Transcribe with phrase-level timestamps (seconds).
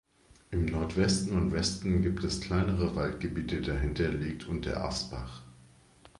[0.49, 5.43] Im Nordwesten und Westen gibt es kleinere Waldgebiete, dahinter liegt Unterasbach.